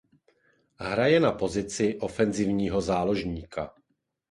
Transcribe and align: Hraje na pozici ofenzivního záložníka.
Hraje 0.79 1.19
na 1.19 1.31
pozici 1.31 1.97
ofenzivního 2.01 2.81
záložníka. 2.81 3.71